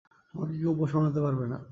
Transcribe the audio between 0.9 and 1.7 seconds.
মানাতে পারবে না।